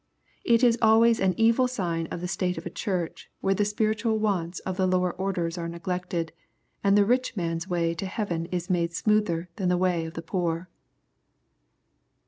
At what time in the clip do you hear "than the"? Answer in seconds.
9.57-9.77